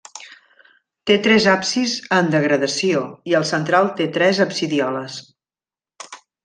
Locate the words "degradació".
2.37-3.05